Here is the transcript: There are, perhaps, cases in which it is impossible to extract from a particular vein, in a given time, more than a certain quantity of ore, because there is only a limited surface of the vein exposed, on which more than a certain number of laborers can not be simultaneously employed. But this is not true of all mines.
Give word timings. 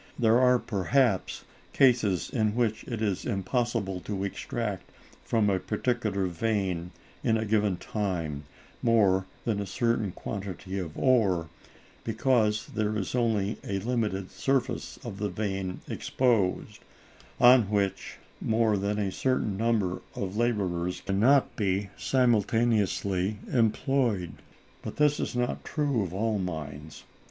There 0.17 0.39
are, 0.39 0.57
perhaps, 0.57 1.43
cases 1.73 2.31
in 2.31 2.55
which 2.55 2.83
it 2.85 3.03
is 3.03 3.23
impossible 3.23 3.99
to 3.99 4.23
extract 4.23 4.89
from 5.23 5.47
a 5.47 5.59
particular 5.59 6.25
vein, 6.25 6.89
in 7.23 7.37
a 7.37 7.45
given 7.45 7.77
time, 7.77 8.45
more 8.81 9.27
than 9.45 9.59
a 9.61 9.67
certain 9.67 10.11
quantity 10.13 10.79
of 10.79 10.97
ore, 10.97 11.49
because 12.03 12.65
there 12.65 12.97
is 12.97 13.13
only 13.13 13.57
a 13.63 13.77
limited 13.77 14.31
surface 14.31 14.97
of 15.03 15.19
the 15.19 15.29
vein 15.29 15.81
exposed, 15.87 16.79
on 17.39 17.69
which 17.69 18.17
more 18.41 18.77
than 18.77 18.97
a 18.97 19.11
certain 19.11 19.55
number 19.55 20.01
of 20.15 20.35
laborers 20.35 21.01
can 21.01 21.19
not 21.19 21.55
be 21.55 21.89
simultaneously 21.95 23.37
employed. 23.53 24.33
But 24.81 24.95
this 24.95 25.19
is 25.19 25.35
not 25.35 25.63
true 25.63 26.01
of 26.01 26.11
all 26.11 26.39
mines. 26.39 27.03